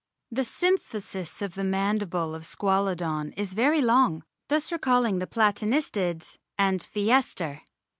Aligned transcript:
The 0.31 0.41
symphysis 0.41 1.43
of 1.43 1.53
the 1.53 1.63
mandible 1.63 2.33
of 2.33 2.41
Squalodon 2.47 3.33
is 3.37 3.53
very 3.53 3.83
long, 3.83 4.23
thus 4.47 4.71
recalling 4.71 5.19
the 5.19 5.27
Platanistids 5.27 6.39
and 6.57 6.79
Physeter. 6.81 7.61